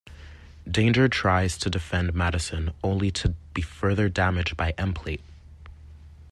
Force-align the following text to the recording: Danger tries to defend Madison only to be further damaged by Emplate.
Danger 0.67 1.07
tries 1.07 1.59
to 1.59 1.69
defend 1.69 2.15
Madison 2.15 2.73
only 2.83 3.11
to 3.11 3.35
be 3.53 3.61
further 3.61 4.09
damaged 4.09 4.57
by 4.57 4.73
Emplate. 4.75 5.21